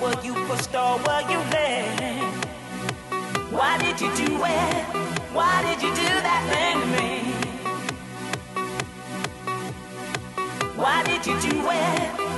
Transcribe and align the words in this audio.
were 0.00 0.14
you 0.22 0.34
pushed 0.46 0.74
or 0.74 0.96
were 0.98 1.22
you 1.30 1.38
led? 1.50 2.22
Why 3.50 3.78
did 3.78 4.00
you 4.00 4.14
do 4.14 4.44
it? 4.44 4.84
Why 5.32 5.62
did 5.62 5.82
you 5.82 5.90
do 5.90 6.20
that 6.26 6.42
thing 6.50 6.80
to 6.80 6.86
me? 6.96 7.10
Why 10.76 11.02
did 11.04 11.26
you 11.26 11.40
do 11.40 11.70
it? 11.70 12.37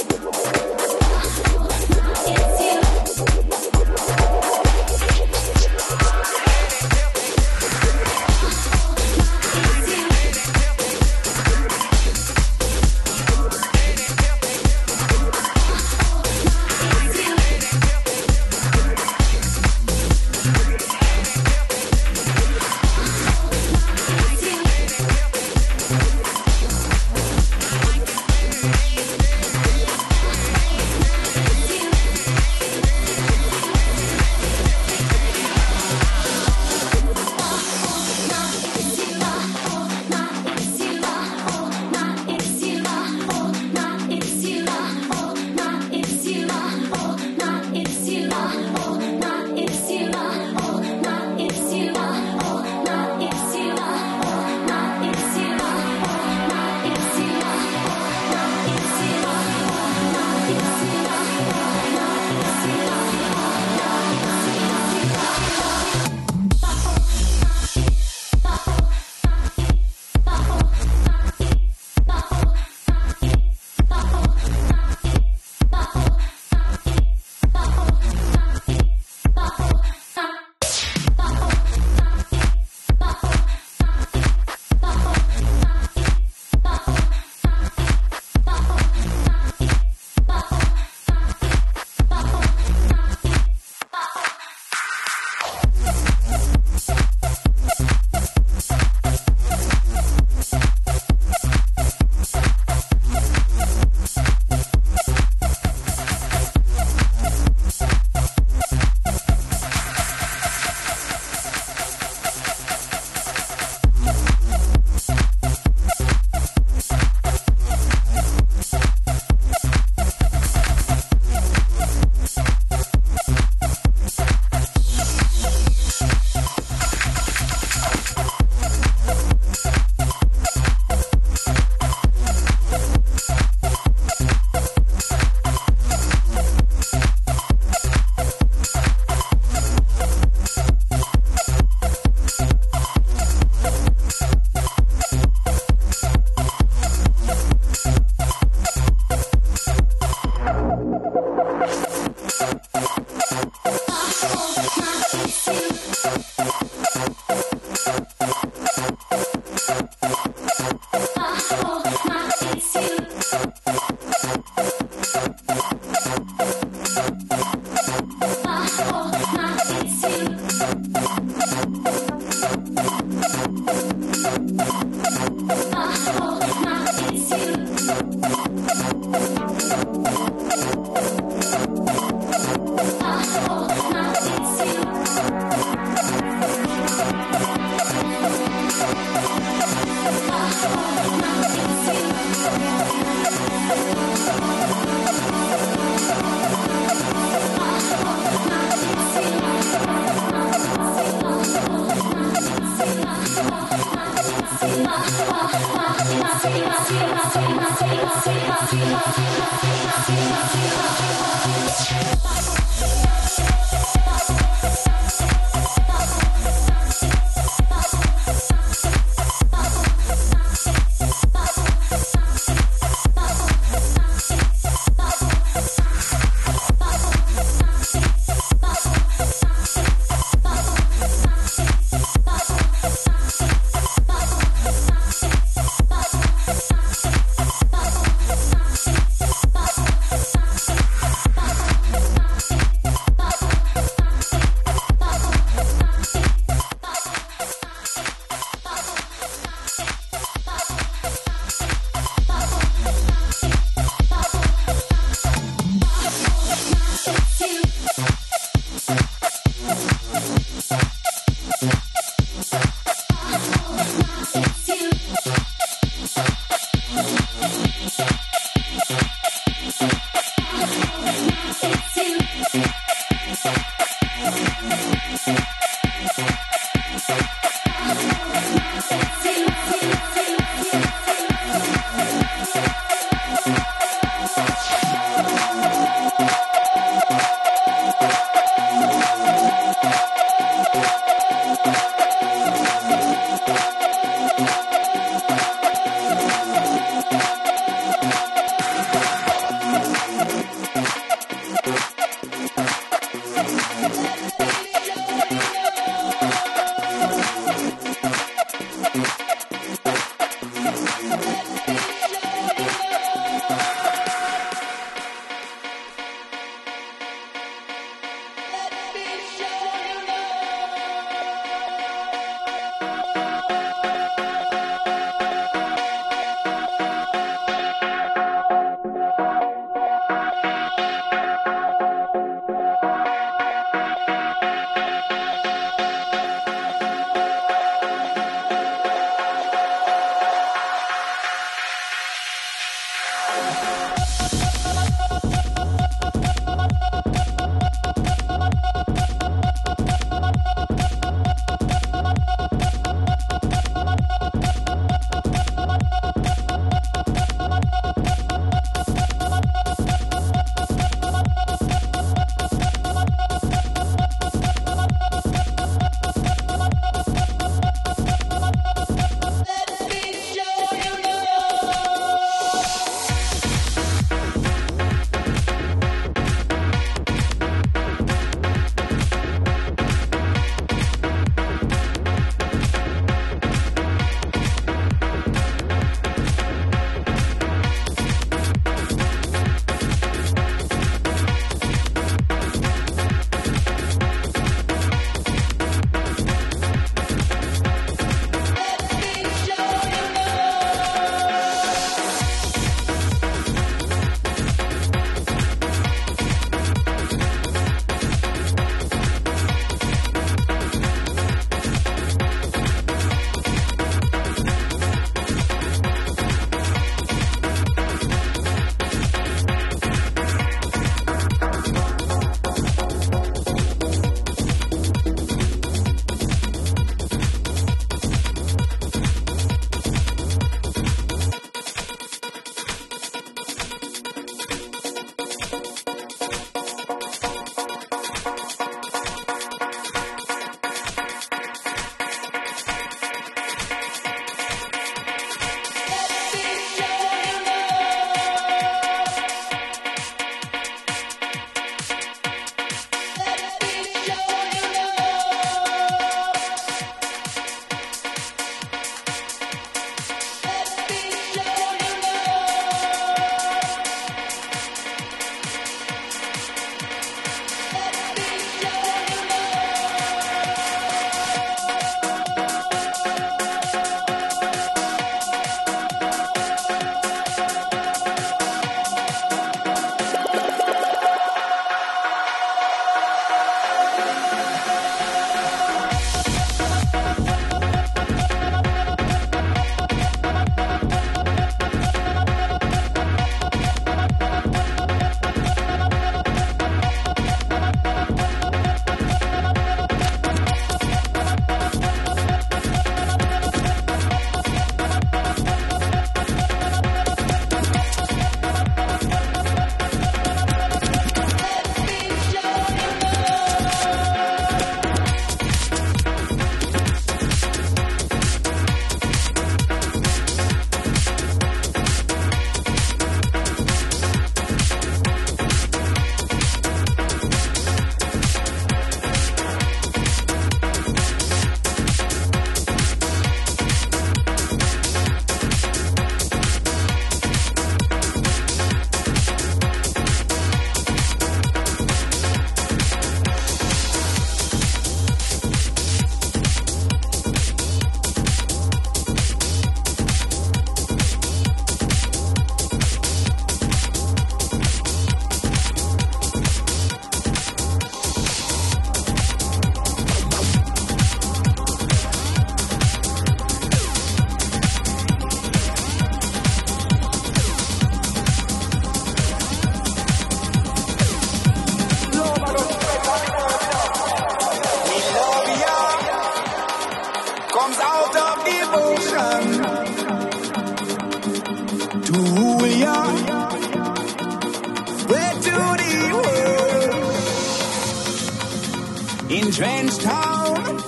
in 589.59 589.87
town. 589.87 590.81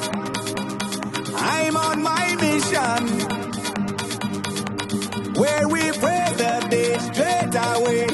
I'm 1.35 1.75
on 1.75 2.01
my 2.01 2.35
mission 2.35 3.07
where 5.35 5.67
we 5.67 5.91
pray 5.91 6.25
the 6.37 6.67
day 6.69 6.97
straight 7.09 7.55
away. 7.71 8.07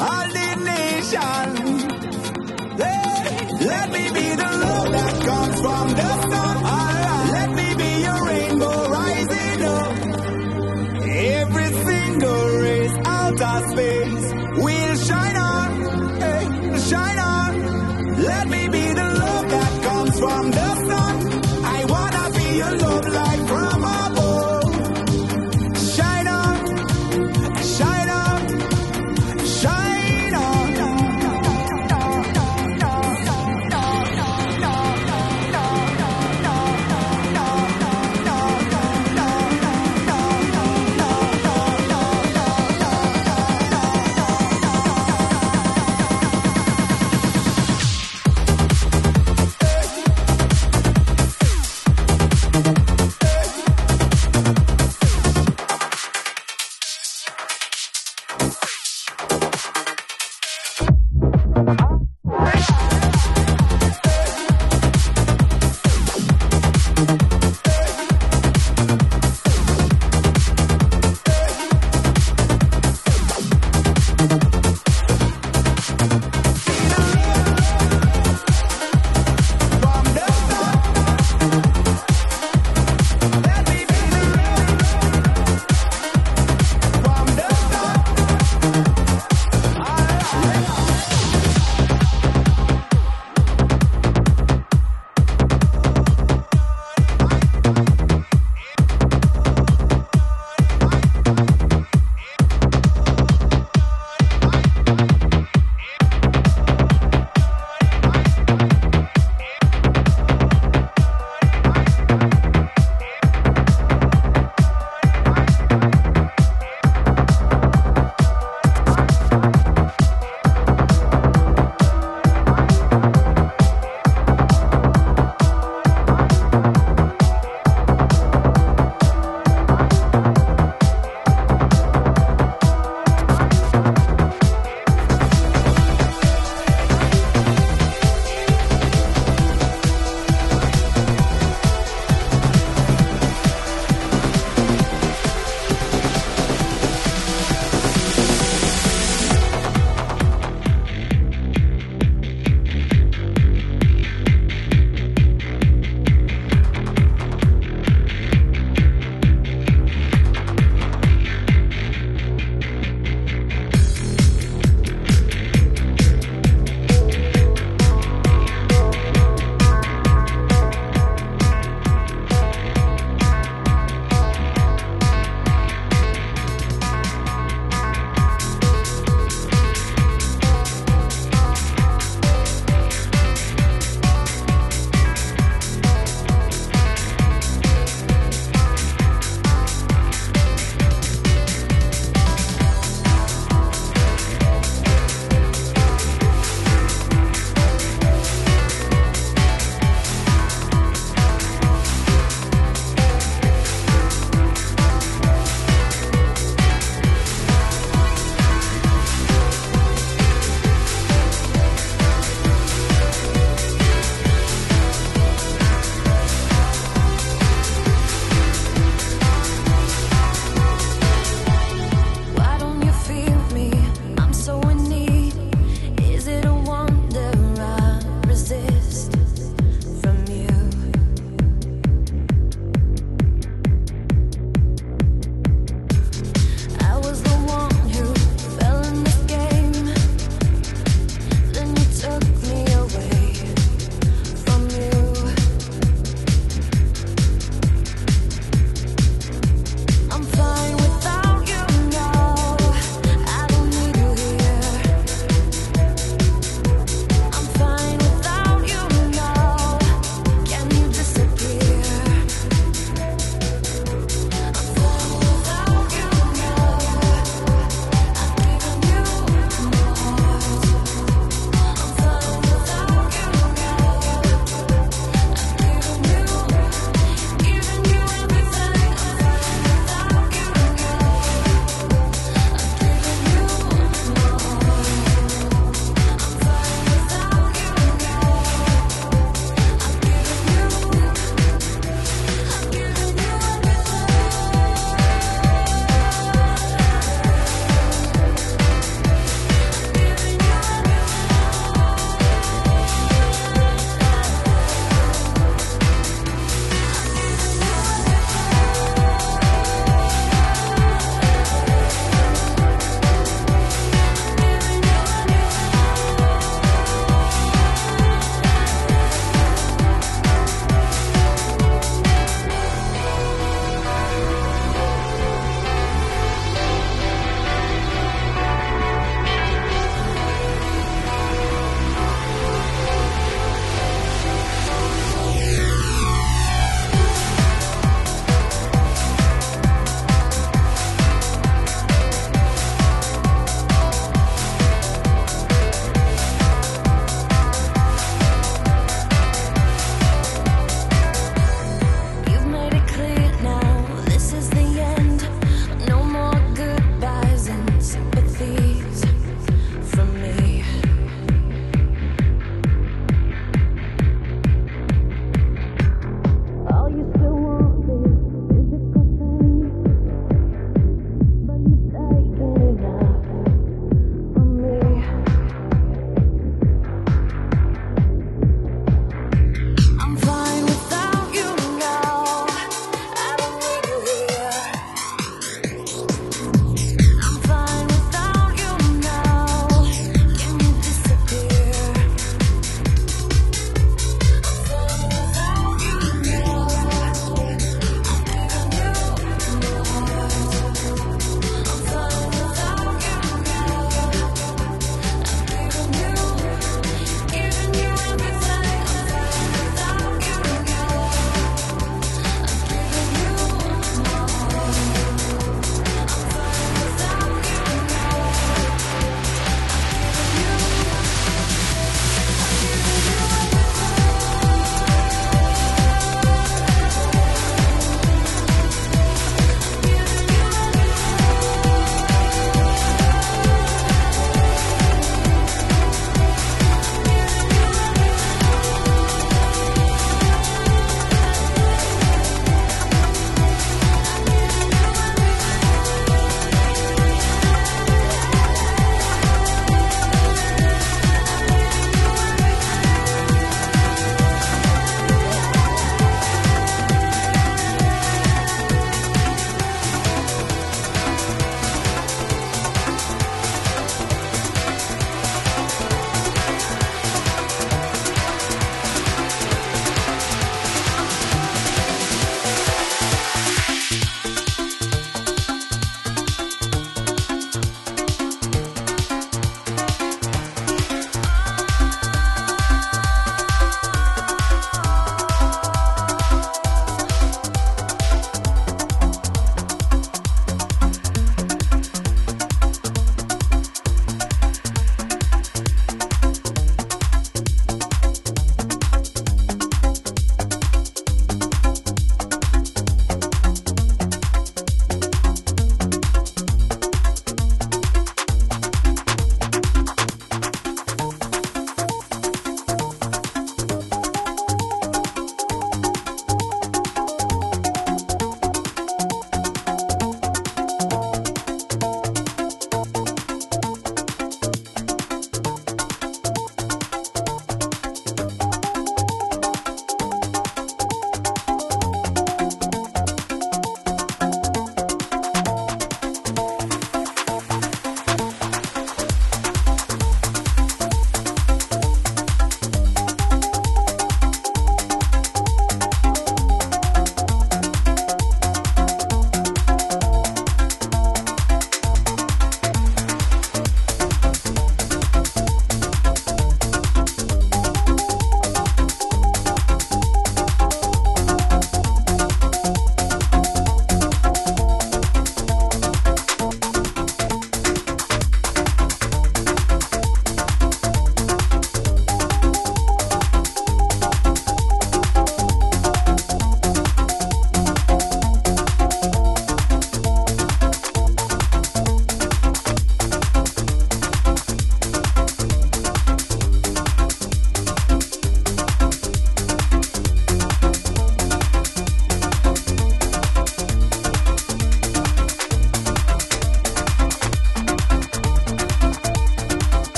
All 0.00 0.28
the 0.38 0.50
nation, 0.64 1.46
hey, 2.76 3.66
let 3.66 3.90
me 3.92 4.04
be 4.10 4.34
the 4.34 4.50
love 4.64 4.90
that 4.92 5.14
comes 5.24 5.60
from 5.60 5.88
the 5.90 6.23